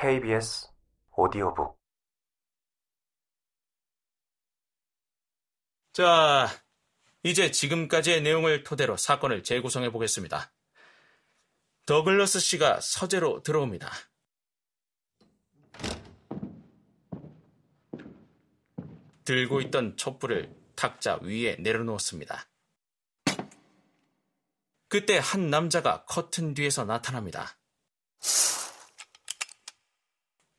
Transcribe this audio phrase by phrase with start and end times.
[0.00, 0.66] KBS
[1.14, 1.78] 오디오북
[5.92, 6.48] 자,
[7.22, 10.54] 이제 지금까지의 내용을 토대로 사건을 재구성해 보겠습니다.
[11.84, 13.90] 더글러스 씨가 서재로 들어옵니다.
[19.26, 22.48] 들고 있던 촛불을 탁자 위에 내려놓았습니다.
[24.88, 27.58] 그때 한 남자가 커튼 뒤에서 나타납니다.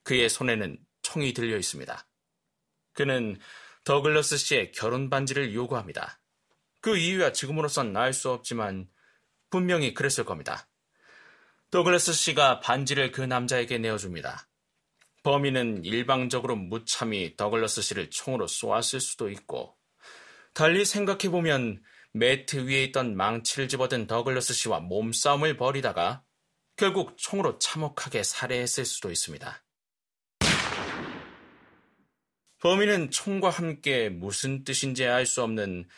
[0.04, 2.08] 그의 손에는 총이 들려 있습니다.
[2.94, 3.38] 그는
[3.84, 6.20] 더글러스 씨의 결혼 반지를 요구합니다.
[6.82, 8.90] 그 이유야 지금으로선 알 수 없지만
[9.50, 10.68] 분명히 그랬을 겁니다.
[11.72, 14.48] 더글러스 씨가 반지를 그 남자에게 내어줍니다.
[15.24, 19.78] 범인은 일방적으로 무참히 더글러스 씨를 총으로 쏘았을 수도 있고
[20.54, 21.82] 달리 생각해보면
[22.14, 26.24] 매트 위에 있던 망치를 집어든 더글러스 씨와 몸싸움을 벌이다가
[26.76, 29.64] 결국 총으로 참혹하게 살해했을 수도 있습니다.
[32.62, 35.90] 범인은 총과 함께 무슨 뜻인지 알 수 없는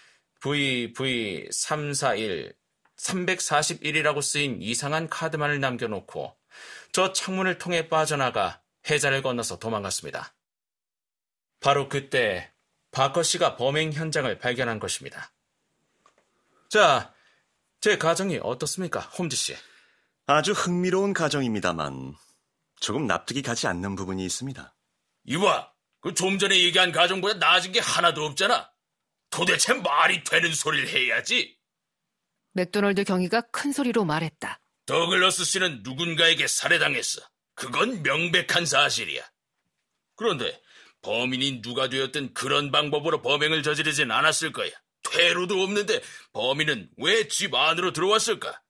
[0.41, 2.55] VV341,
[2.97, 6.37] 341이라고 쓰인 이상한 카드만을 남겨놓고
[6.91, 10.33] 저 창문을 통해 빠져나가 해자를 건너서 도망갔습니다.
[11.59, 12.53] 바로 그때
[12.91, 15.31] 바커 씨가 범행 현장을 발견한 것입니다.
[16.69, 17.13] 자,
[17.81, 19.55] 제 가정이 어떻습니까, 홈즈 씨?
[20.27, 22.15] 아주 흥미로운 가정입니다만
[22.79, 24.73] 조금 납득이 가지 않는 부분이 있습니다.
[25.25, 25.72] 이봐,
[26.03, 28.69] 그 좀 전에 얘기한 가정보다 나아진 게 하나도 없잖아.
[29.29, 31.57] 도대체 말이 되는 소리를 해야지.
[32.51, 34.59] 맥도널드 경위가 큰 소리로 말했다.
[34.85, 37.21] 더글러스 씨는 누군가에게 살해당했어.
[37.55, 39.23] 그건 명백한 사실이야.
[40.15, 40.61] 그런데
[41.03, 44.71] 범인이 누가 되었든 그런 방법으로 범행을 저지르진 않았을 거야.
[45.09, 46.01] 퇴로도 없는데
[46.33, 48.61] 범인은 왜 집 안으로 들어왔을까?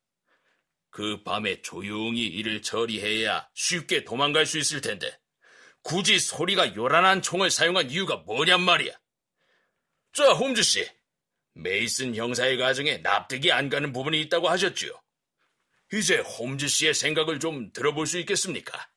[0.92, 5.18] 그 밤에 조용히 일을 처리해야 쉽게 도망갈 수 있을 텐데
[5.84, 8.94] 굳이 소리가 요란한 총을 사용한 이유가 뭐냔 말이야.
[10.14, 10.90] 자, 홈즈 씨.
[11.56, 14.92] 메이슨 형사의 가정에 납득이 안 가는 부분이 있다고 하셨지요.
[15.94, 18.88] 이제 홈즈 씨의 생각을 좀 들어볼 수 있겠습니까?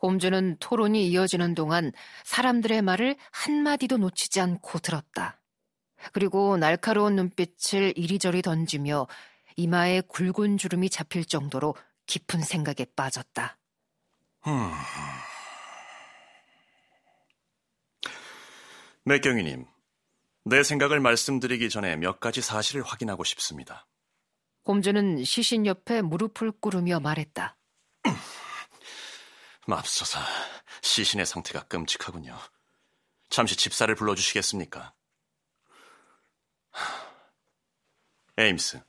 [0.00, 1.90] 홈즈는 토론이 이어지는 동안
[2.24, 5.40] 사람들의 말을 한마디도 놓치지 않고 들었다.
[6.12, 9.08] 그리고 날카로운 눈빛을 이리저리 던지며
[9.56, 11.74] 이마에 굵은 주름이 잡힐 정도로
[12.06, 13.58] 깊은 생각에 빠졌다.
[14.46, 14.70] 음.
[19.08, 19.64] 맥경위님,
[20.44, 23.86] 내 생각을 말씀드리기 전에 몇 가지 사실을 확인하고 싶습니다.
[24.66, 27.56] 홈즈는 시신 옆에 무릎을 꿇으며 말했다.
[29.66, 30.20] 맙소사,
[30.82, 32.36] 시신의 상태가 끔찍하군요.
[33.30, 34.92] 잠시 집사를 불러주시겠습니까?
[38.36, 38.82] 에임스,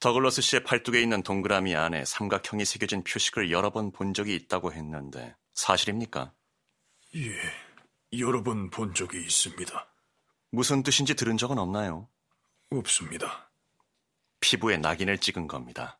[0.00, 5.36] 더글러스 씨의 팔뚝에 있는 동그라미 안에 삼각형이 새겨진 표식을 여러 번 본 적이 있다고 했는데
[5.52, 6.32] 사실입니까?
[7.16, 7.67] 예,
[8.12, 9.94] 여러 번 본 적이 있습니다.
[10.50, 12.08] 무슨 뜻인지 들은 적은 없나요?
[12.70, 13.50] 없습니다.
[14.40, 15.98] 피부에 낙인을 찍은 겁니다.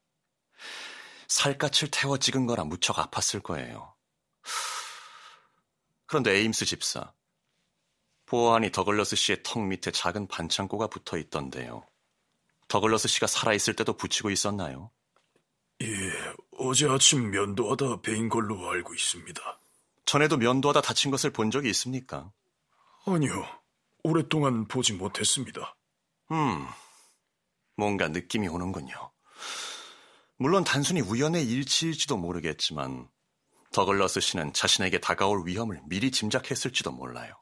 [1.28, 3.94] 살갗을 태워 찍은 거라 무척 아팠을 거예요.
[6.06, 7.12] 그런데 에임스 집사,
[8.24, 11.86] 보아하니 더글러스 씨의 턱 밑에 작은 반창고가 붙어 있던데요.
[12.68, 14.90] 더글러스 씨가 살아있을 때도 붙이고 있었나요?
[15.82, 15.86] 예,
[16.58, 19.57] 어제 아침 면도하다 베인 걸로 알고 있습니다.
[20.08, 22.32] 전에도 면도하다 다친 것을 본 적이 있습니까?
[23.04, 23.44] 아니요,
[24.02, 25.76] 오랫동안 보지 못했습니다.
[26.30, 26.66] 음,
[27.76, 29.12] 뭔가 느낌이 오는군요.
[30.38, 33.06] 물론 단순히 우연의 일치일지도 모르겠지만
[33.72, 37.34] 더글러스 씨는 자신에게 다가올 위험을 미리 짐작했을지도 몰라요.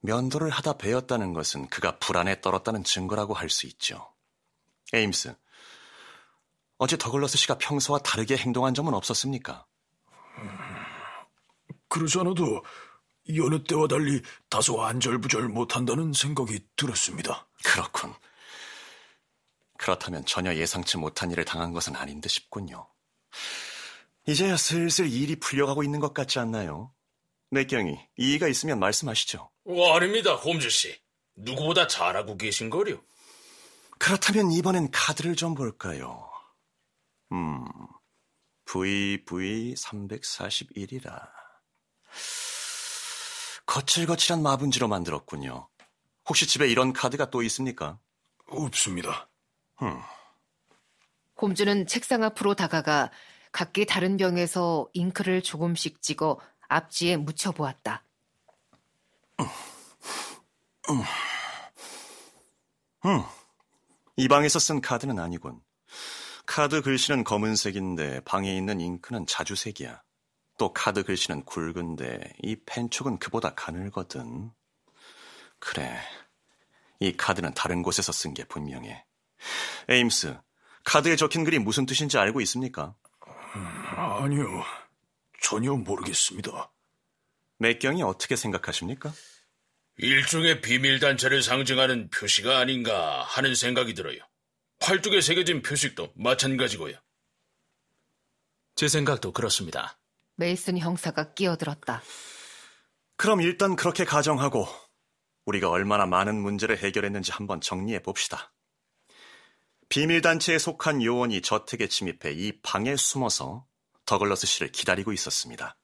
[0.00, 4.12] 면도를 하다 베었다는 것은 그가 불안에 떨었다는 증거라고 할 수 있죠.
[4.92, 5.34] 에임스,
[6.76, 9.64] 어제 더글러스 씨가 평소와 다르게 행동한 점은 없었습니까?
[11.90, 12.64] 그러지 않아도
[13.36, 17.46] 여느 때와 달리 다소 안절부절 못한다는 생각이 들었습니다.
[17.64, 18.14] 그렇군.
[19.76, 22.88] 그렇다면 전혀 예상치 못한 일을 당한 것은 아닌 듯 싶군요.
[24.26, 26.94] 이제야 슬슬 일이 풀려가고 있는 것 같지 않나요?
[27.50, 29.50] 맥경이 이의가 있으면 말씀하시죠.
[29.64, 30.98] 어, 아닙니다, 홈즈 씨.
[31.36, 33.00] 누구보다 잘하고 계신 거요.
[33.98, 36.30] 그렇다면 이번엔 카드를 좀 볼까요?
[37.32, 37.64] 음,
[38.66, 41.39] VV341이라.
[43.66, 45.68] 거칠거칠한 마분지로 만들었군요.
[46.28, 47.98] 혹시 집에 이런 카드가 또 있습니까?
[48.46, 49.28] 없습니다.
[49.82, 50.00] 음.
[51.40, 53.10] 홈즈는 책상 앞으로 다가가
[53.52, 58.04] 각기 다른 병에서 잉크를 조금씩 찍어 앞지에 묻혀보았다.
[59.40, 59.46] 음.
[63.06, 63.22] 음.
[64.16, 65.60] 이 방에서 쓴 카드는 아니군.
[66.46, 70.02] 카드 글씨는 검은색인데 방에 있는 잉크는 자주색이야.
[70.60, 74.50] 또 카드 글씨는 굵은데 이 펜촉은 그보다 가늘거든.
[75.58, 75.98] 그래,
[76.98, 79.06] 이 카드는 다른 곳에서 쓴 게 분명해.
[79.88, 80.38] 에임스,
[80.84, 82.94] 카드에 적힌 글이 무슨 뜻인지 알고 있습니까?
[83.96, 84.62] 아니요,
[85.40, 86.70] 전혀 모르겠습니다.
[87.56, 89.14] 맥 경위 어떻게 생각하십니까?
[89.96, 94.18] 일종의 비밀단체를 상징하는 표시가 아닌가 하는 생각이 들어요.
[94.78, 96.98] 팔뚝에 새겨진 표식도 마찬가지고요.
[98.76, 99.96] 제 생각도 그렇습니다.
[100.40, 102.02] 메이슨 형사가 끼어들었다.
[103.16, 104.66] 그럼 일단 그렇게 가정하고
[105.44, 108.52] 우리가 얼마나 많은 문제를 해결했는지 한번 정리해 봅시다.
[109.90, 113.66] 비밀단체에 속한 요원이 저택에 침입해 이 방에 숨어서
[114.06, 115.76] 더글러스 씨를 기다리고 있었습니다.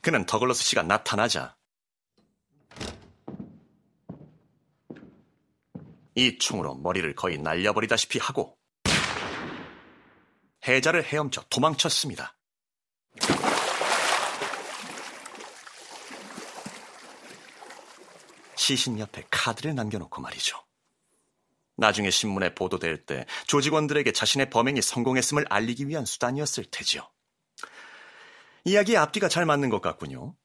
[0.00, 1.56] 그는 더글러스 씨가 나타나자
[6.14, 8.56] 이 총으로 머리를 거의 날려버리다시피 하고
[10.68, 12.36] 해자를 헤엄쳐 도망쳤습니다.
[18.62, 20.56] 시신 옆에 카드를 남겨놓고 말이죠.
[21.76, 27.10] 나중에 신문에 보도될 때 조직원들에게 자신의 범행이 성공했음을 알리기 위한 수단이었을 테지요.
[28.64, 30.36] 이야기의 앞뒤가 잘 맞는 것 같군요.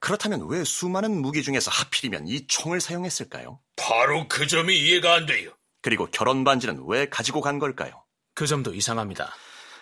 [0.00, 3.60] 그렇다면 왜 수많은 무기 중에서 하필이면 이 총을 사용했을까요?
[3.76, 5.52] 바로 그 점이 이해가 안 돼요.
[5.80, 8.04] 그리고 결혼 반지는 왜 가지고 간 걸까요?
[8.34, 9.32] 그 점도 이상합니다.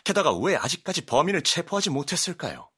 [0.05, 2.69] 게다가 왜 아직까지 범인을 체포하지 못했을까요?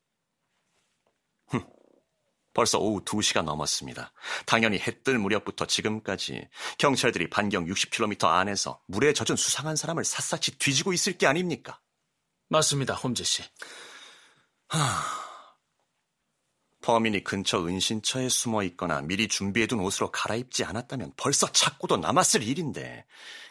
[2.54, 4.12] 흠, 벌써 오후 2시가 넘었습니다.
[4.46, 6.48] 당연히 해 뜰 무렵부터 지금까지
[6.78, 11.78] 경찰들이 반경 60km 안에서 물에 젖은 수상한 사람을 샅샅이 뒤지고 있을 게 아닙니까?
[12.48, 13.42] 맞습니다, 홈즈 씨.
[16.80, 23.04] 범인이 근처 은신처에 숨어 있거나 미리 준비해둔 옷으로 갈아입지 않았다면 벌써 찾고도 남았을 일인데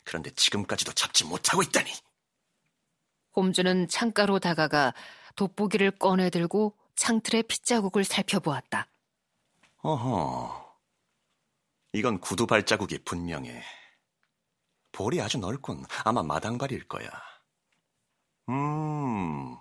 [0.03, 1.91] 그런데 지금까지도 잡지 못하고 있다니.
[3.35, 4.93] 홈즈는 창가로 다가가
[5.35, 8.87] 돋보기를 꺼내 들고 창틀의 핏자국을 살펴보았다.
[9.83, 10.63] 어허.
[11.91, 13.63] 이건 구두 발자국이 분명해.
[14.93, 15.83] 볼이 아주 넓군.
[16.05, 17.09] 아마 마당발일 거야.
[18.49, 19.57] 음,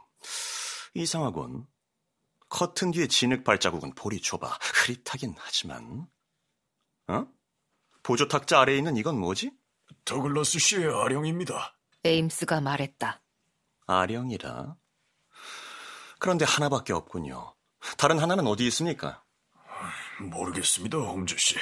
[0.94, 1.66] 이상하군.
[2.48, 4.58] 커튼 뒤에 진흙 발자국은 볼이 좁아.
[4.86, 6.06] 흐릿하긴 하지만.
[7.08, 7.26] 어?
[8.02, 9.50] 보조 탁자 아래에 있는 이건 뭐지?
[10.04, 11.76] 더글러스 씨의 아령입니다.
[12.04, 13.22] 에임스가 말했다.
[13.86, 14.76] 아령이라.
[16.18, 17.56] 그런데 하나밖에 없군요.
[17.98, 19.21] 다른 하나는 어디 있습니까?
[20.30, 21.56] 모르겠습니다, 홈즈 씨.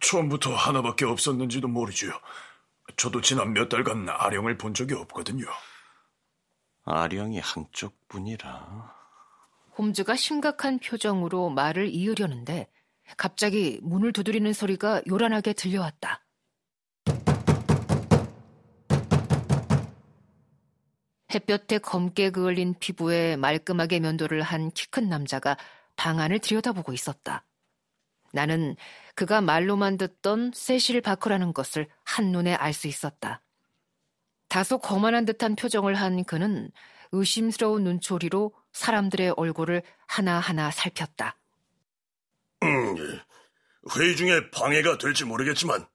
[0.00, 2.12] 처음부터 하나밖에 없었는지도 모르지요.
[2.96, 5.46] 저도 지난 몇 달간 아령을 본 적이 없거든요.
[6.84, 8.94] 아령이 한쪽뿐이라.
[9.78, 12.68] 홈즈가 심각한 표정으로 말을 이으려는데
[13.16, 16.24] 갑자기 문을 두드리는 소리가 요란하게 들려왔다.
[21.34, 25.56] 햇볕에 검게 그을린 피부에 말끔하게 면도를 한 키 큰 남자가
[25.96, 27.44] 방 안을 들여다보고 있었다.
[28.32, 28.76] 나는
[29.14, 33.42] 그가 말로만 듣던 세실 바커라는 것을 한눈에 알 수 있었다.
[34.48, 36.70] 다소 거만한 듯한 표정을 한 그는
[37.12, 41.38] 의심스러운 눈초리로 사람들의 얼굴을 하나하나 살폈다.
[42.62, 42.96] 음,
[43.96, 45.86] 회의 중에 방해가 될지 모르겠지만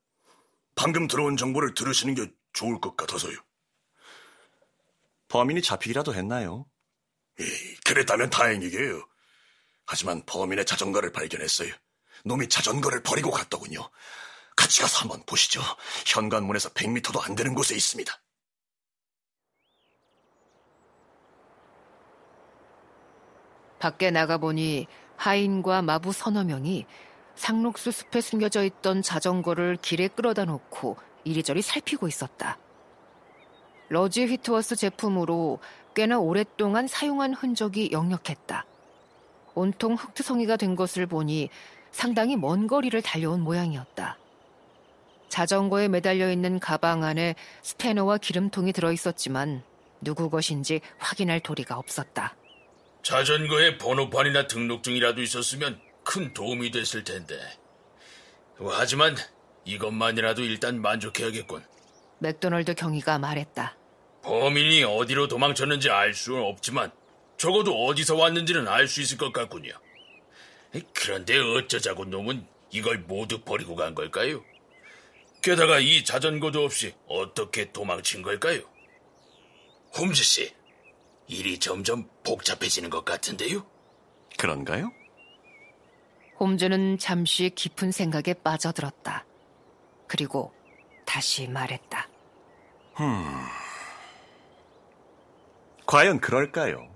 [0.76, 3.36] 방금 들어온 정보를 들으시는 게 좋을 것 같아서요.
[5.28, 6.66] 범인이 잡히기라도 했나요?
[7.40, 9.08] 에이, 그랬다면 다행이게요.
[9.86, 11.74] 하지만 범인의 자전거를 발견했어요.
[12.26, 13.90] 놈이 자전거를 버리고 갔더군요.
[14.56, 15.62] 같이 가서 한번 보시죠.
[16.06, 18.12] 현관문에서 100m도 안 되는 곳에 있습니다.
[23.80, 26.86] 밖에 나가보니 하인과 마부 서너 명이
[27.36, 32.58] 상록수 숲에 숨겨져 있던 자전거를 길에 끌어다 놓고 이리저리 살피고 있었다.
[33.90, 35.60] 러지 휘트워스 제품으로
[35.94, 38.66] 꽤나 오랫동안 사용한 흔적이 역력했다.
[39.54, 41.50] 온통 흙투성이가 된 것을 보니
[41.92, 44.18] 상당히 먼 거리를 달려온 모양이었다.
[45.30, 49.64] 자전거에 매달려 있는 가방 안에 스패너와 기름통이 들어 있었지만
[50.02, 52.36] 누구 것인지 확인할 도리가 없었다.
[53.04, 57.38] 자전거에 번호판이나 등록증이라도 있었으면 큰 도움이 됐을 텐데.
[58.60, 59.16] 하지만
[59.66, 61.64] 이것만이라도 일단 만족해야겠군.
[62.20, 63.76] 맥도널드 경위가 말했다.
[64.24, 66.92] 범인이 어디로 도망쳤는지 알 수는 없지만
[67.38, 69.72] 적어도 어디서 왔는지는 알 수 있을 것 같군요.
[70.94, 74.44] 그런데 어쩌자고 놈은 이걸 모두 버리고 간 걸까요?
[75.42, 78.62] 게다가 이 자전거도 없이 어떻게 도망친 걸까요?
[79.98, 80.54] 홈즈 씨,
[81.28, 83.66] 일이 점점 복잡해지는 것 같은데요?
[84.38, 84.92] 그런가요?
[86.40, 89.26] 홈즈는 잠시 깊은 생각에 빠져들었다.
[90.08, 90.54] 그리고
[91.06, 92.10] 다시 말했다.
[95.86, 96.88] 과연 그럴까요?